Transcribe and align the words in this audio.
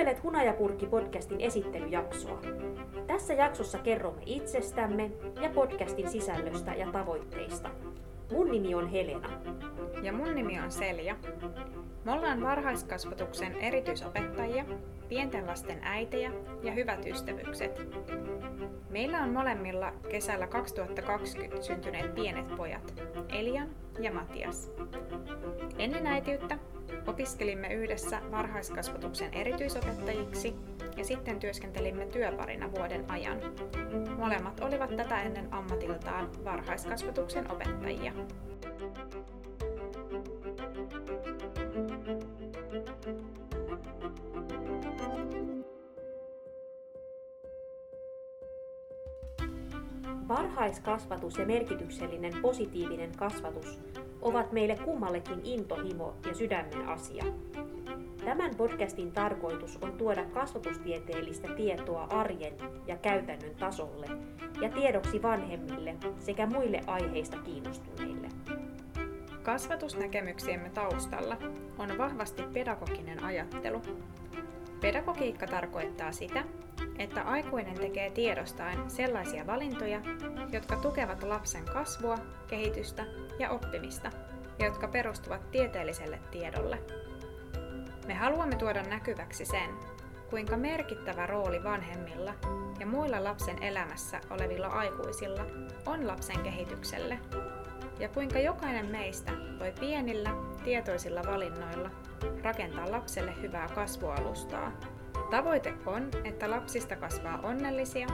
Kuuntelet 0.00 0.24
Hunajapurkki-podcastin 0.24 1.40
esittelyjaksoa. 1.40 2.40
Tässä 3.06 3.34
jaksossa 3.34 3.78
kerromme 3.78 4.22
itsestämme 4.26 5.10
ja 5.42 5.50
podcastin 5.50 6.10
sisällöstä 6.10 6.74
ja 6.74 6.92
tavoitteista. 6.92 7.70
Mun 8.32 8.50
nimi 8.50 8.74
on 8.74 8.88
Helena. 8.88 9.28
Ja 10.02 10.12
mun 10.12 10.34
nimi 10.34 10.60
on 10.60 10.70
Selja. 10.70 11.16
Me 12.04 12.12
ollaan 12.12 12.42
varhaiskasvatuksen 12.42 13.54
erityisopettajia, 13.54 14.64
pienten 15.08 15.46
lasten 15.46 15.78
äitejä 15.82 16.32
ja 16.62 16.72
hyvät 16.72 17.06
ystävykset. 17.06 17.80
Meillä 18.90 19.22
on 19.22 19.32
molemmilla 19.32 19.92
kesällä 20.08 20.46
2020 20.46 21.62
syntyneet 21.62 22.14
pienet 22.14 22.56
pojat, 22.56 22.94
Elian 23.28 23.68
ja 24.00 24.12
Matias. 24.12 24.70
Ennen 25.78 26.06
äitiyttä 26.06 26.58
opiskelimme 27.06 27.74
yhdessä 27.74 28.20
varhaiskasvatuksen 28.30 29.34
erityisopettajiksi 29.34 30.54
ja 30.96 31.04
sitten 31.04 31.38
työskentelimme 31.40 32.06
työparina 32.06 32.72
vuoden 32.72 33.10
ajan. 33.10 33.38
Molemmat 34.18 34.60
olivat 34.60 34.96
tätä 34.96 35.22
ennen 35.22 35.54
ammatiltaan 35.54 36.44
varhaiskasvatuksen 36.44 37.52
opettajia. 37.52 38.12
Varhaiskasvatus 50.28 51.38
ja 51.38 51.46
merkityksellinen 51.46 52.32
positiivinen 52.42 53.16
kasvatus 53.16 53.78
ovat 54.22 54.52
meille 54.52 54.76
kummallekin 54.84 55.40
intohimo 55.44 56.14
ja 56.26 56.34
sydämen 56.34 56.88
asia. 56.88 57.24
Tämän 58.24 58.54
podcastin 58.56 59.12
tarkoitus 59.12 59.78
on 59.82 59.92
tuoda 59.92 60.24
kasvatustieteellistä 60.24 61.48
tietoa 61.56 62.04
arjen 62.04 62.54
ja 62.86 62.96
käytännön 62.96 63.54
tasolle 63.54 64.06
ja 64.60 64.68
tiedoksi 64.68 65.22
vanhemmille 65.22 65.96
sekä 66.18 66.46
muille 66.46 66.80
aiheista 66.86 67.36
kiinnostuneille. 67.36 68.39
Kasvatusnäkemyksiemme 69.42 70.70
taustalla 70.70 71.36
on 71.78 71.98
vahvasti 71.98 72.42
pedagoginen 72.42 73.24
ajattelu. 73.24 73.82
Pedagogiikka 74.80 75.46
tarkoittaa 75.46 76.12
sitä, 76.12 76.44
että 76.98 77.22
aikuinen 77.22 77.74
tekee 77.74 78.10
tiedostaen 78.10 78.90
sellaisia 78.90 79.46
valintoja, 79.46 80.00
jotka 80.52 80.76
tukevat 80.76 81.22
lapsen 81.22 81.64
kasvua, 81.64 82.18
kehitystä 82.46 83.06
ja 83.38 83.50
oppimista, 83.50 84.10
ja 84.58 84.66
jotka 84.66 84.88
perustuvat 84.88 85.50
tieteelliselle 85.50 86.18
tiedolle. 86.30 86.78
Me 88.06 88.14
haluamme 88.14 88.56
tuoda 88.56 88.82
näkyväksi 88.82 89.44
sen, 89.44 89.70
kuinka 90.30 90.56
merkittävä 90.56 91.26
rooli 91.26 91.64
vanhemmilla 91.64 92.34
ja 92.80 92.86
muilla 92.86 93.24
lapsen 93.24 93.62
elämässä 93.62 94.20
olevilla 94.30 94.66
aikuisilla 94.66 95.46
on 95.86 96.06
lapsen 96.06 96.40
kehitykselle, 96.40 97.18
ja 98.00 98.08
kuinka 98.08 98.38
jokainen 98.38 98.86
meistä 98.86 99.32
voi 99.58 99.72
pienillä, 99.80 100.30
tietoisilla 100.64 101.22
valinnoilla 101.26 101.90
rakentaa 102.42 102.90
lapselle 102.90 103.34
hyvää 103.42 103.68
kasvualustaa 103.74 104.72
Tavoite 105.30 105.74
on, 105.86 106.10
että 106.24 106.50
lapsista 106.50 106.96
kasvaa 106.96 107.40
onnellisia, 107.42 108.06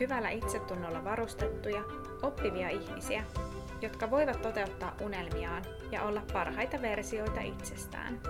hyvällä 0.00 0.30
itsetunnolla 0.30 1.04
varustettuja, 1.04 1.82
oppivia 2.22 2.68
ihmisiä, 2.68 3.24
jotka 3.82 4.10
voivat 4.10 4.42
toteuttaa 4.42 4.96
unelmiaan 5.00 5.62
ja 5.92 6.02
olla 6.02 6.22
parhaita 6.32 6.82
versioita 6.82 7.40
itsestään. 7.40 8.20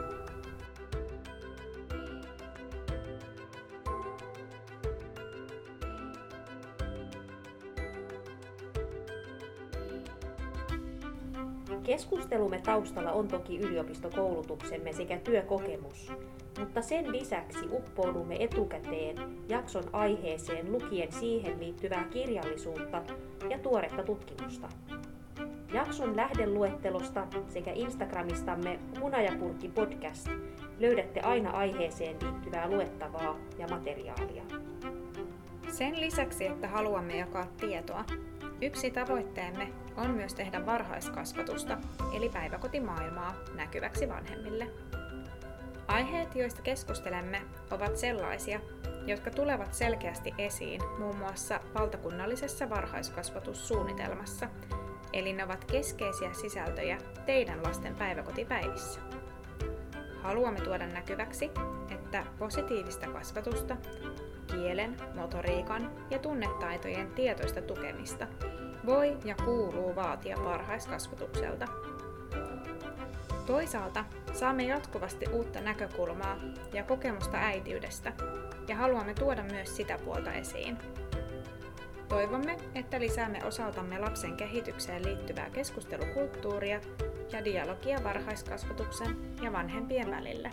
Keskustelumme 11.86 12.60
taustalla 12.60 13.12
on 13.12 13.28
toki 13.28 13.58
yliopistokoulutuksemme 13.58 14.92
sekä 14.92 15.18
työkokemus, 15.18 16.12
mutta 16.58 16.82
sen 16.82 17.12
lisäksi 17.12 17.66
uppoudumme 17.72 18.36
etukäteen 18.40 19.16
jakson 19.48 19.84
aiheeseen 19.92 20.72
lukien 20.72 21.12
siihen 21.12 21.60
liittyvää 21.60 22.04
kirjallisuutta 22.04 23.02
ja 23.50 23.58
tuoretta 23.58 24.02
tutkimusta. 24.02 24.68
Jakson 25.74 26.16
lähdeluettelosta 26.16 27.26
sekä 27.48 27.72
Instagramistamme 27.72 28.78
Hunajapurkki 29.00 29.68
podcast 29.68 30.28
löydätte 30.78 31.20
aina 31.20 31.50
aiheeseen 31.50 32.16
liittyvää 32.22 32.70
luettavaa 32.70 33.36
ja 33.58 33.68
materiaalia. 33.68 34.42
Sen 35.70 36.00
lisäksi, 36.00 36.46
että 36.46 36.68
haluamme 36.68 37.16
jakaa 37.16 37.46
tietoa, 37.60 38.04
Yksi 38.62 38.90
tavoitteemme 38.90 39.68
on 39.96 40.10
myös 40.10 40.34
tehdä 40.34 40.66
varhaiskasvatusta, 40.66 41.78
eli 42.12 42.28
päiväkotimaailmaa, 42.28 43.34
näkyväksi 43.54 44.08
vanhemmille. 44.08 44.66
Aiheet, 45.88 46.34
joista 46.34 46.62
keskustelemme, 46.62 47.42
ovat 47.70 47.96
sellaisia, 47.96 48.60
jotka 49.06 49.30
tulevat 49.30 49.74
selkeästi 49.74 50.34
esiin 50.38 50.80
muun 50.98 51.16
muassa 51.16 51.60
valtakunnallisessa 51.74 52.70
varhaiskasvatussuunnitelmassa, 52.70 54.48
eli 55.12 55.32
ne 55.32 55.44
ovat 55.44 55.64
keskeisiä 55.64 56.32
sisältöjä 56.32 56.98
teidän 57.26 57.62
lasten 57.62 57.94
päiväkotipäivissä. 57.94 59.00
Haluamme 60.22 60.60
tuoda 60.60 60.86
näkyväksi, 60.86 61.50
että 61.90 62.26
positiivista 62.38 63.06
kasvatusta 63.06 63.76
kielen, 64.46 64.96
motoriikan 65.14 65.90
ja 66.10 66.18
tunnetaitojen 66.18 67.10
tietoista 67.10 67.62
tukemista 67.62 68.26
voi 68.86 69.16
ja 69.24 69.34
kuuluu 69.44 69.96
vaatia 69.96 70.36
varhaiskasvatukselta. 70.44 71.68
Toisaalta 73.46 74.04
saamme 74.32 74.62
jatkuvasti 74.62 75.26
uutta 75.32 75.60
näkökulmaa 75.60 76.36
ja 76.72 76.82
kokemusta 76.82 77.36
äitiydestä 77.36 78.12
ja 78.68 78.76
haluamme 78.76 79.14
tuoda 79.14 79.42
myös 79.42 79.76
sitä 79.76 79.98
puolta 80.04 80.32
esiin. 80.32 80.78
Toivomme, 82.08 82.56
että 82.74 83.00
lisäämme 83.00 83.44
osaltamme 83.44 83.98
lapsen 83.98 84.36
kehitykseen 84.36 85.04
liittyvää 85.04 85.50
keskustelukulttuuria 85.50 86.80
ja 87.32 87.44
dialogia 87.44 88.04
varhaiskasvatuksen 88.04 89.16
ja 89.42 89.52
vanhempien 89.52 90.10
välille. 90.10 90.52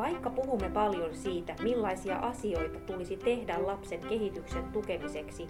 Vaikka 0.00 0.30
puhumme 0.30 0.70
paljon 0.70 1.14
siitä, 1.14 1.54
millaisia 1.62 2.16
asioita 2.16 2.80
tulisi 2.80 3.16
tehdä 3.16 3.66
lapsen 3.66 4.00
kehityksen 4.00 4.64
tukemiseksi, 4.64 5.46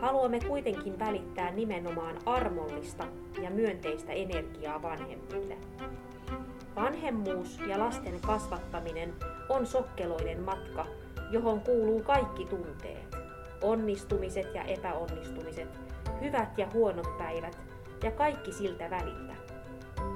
haluamme 0.00 0.40
kuitenkin 0.48 0.98
välittää 0.98 1.50
nimenomaan 1.50 2.18
armollista 2.26 3.04
ja 3.42 3.50
myönteistä 3.50 4.12
energiaa 4.12 4.82
vanhemmille. 4.82 5.56
Vanhemmuus 6.76 7.60
ja 7.68 7.78
lasten 7.78 8.20
kasvattaminen 8.20 9.14
on 9.48 9.66
sokkeloiden 9.66 10.42
matka, 10.42 10.86
johon 11.30 11.60
kuuluu 11.60 12.02
kaikki 12.02 12.44
tunteet. 12.44 13.16
Onnistumiset 13.62 14.54
ja 14.54 14.62
epäonnistumiset, 14.62 15.68
hyvät 16.20 16.58
ja 16.58 16.68
huonot 16.72 17.18
päivät 17.18 17.58
ja 18.02 18.10
kaikki 18.10 18.52
siltä 18.52 18.90
väliltä. 18.90 19.34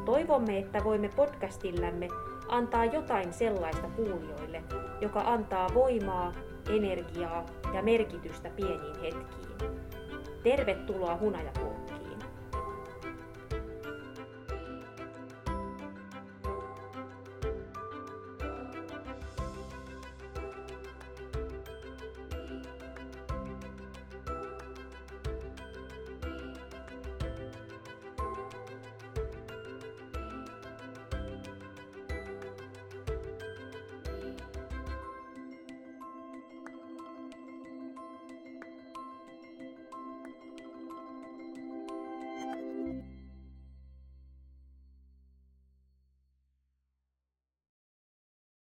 Toivomme, 0.04 0.58
että 0.58 0.84
voimme 0.84 1.08
podcastillämme 1.08 2.08
antaa 2.48 2.84
jotain 2.84 3.32
sellaista 3.32 3.88
kuulijoille, 3.96 4.62
joka 5.00 5.20
antaa 5.20 5.68
voimaa, 5.74 6.32
energiaa 6.70 7.46
ja 7.74 7.82
merkitystä 7.82 8.50
pieniin 8.50 9.00
hetkiin. 9.00 9.80
Tervetuloa 10.42 11.16
Hunajapurkkiin! 11.16 11.97